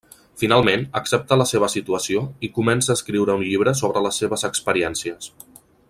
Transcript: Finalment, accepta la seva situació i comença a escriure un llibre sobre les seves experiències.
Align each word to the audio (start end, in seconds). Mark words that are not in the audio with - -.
Finalment, 0.43 0.85
accepta 0.99 1.37
la 1.41 1.45
seva 1.49 1.69
situació 1.73 2.23
i 2.47 2.49
comença 2.55 2.91
a 2.93 2.97
escriure 3.01 3.37
un 3.41 3.45
llibre 3.51 3.75
sobre 3.83 4.05
les 4.07 4.19
seves 4.23 4.49
experiències. 4.53 5.31